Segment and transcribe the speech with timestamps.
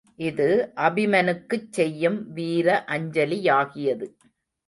[0.19, 0.47] இது
[0.75, 4.07] அபிமனுக்குச் செய்யும் வீர அஞ்சலியாகியது.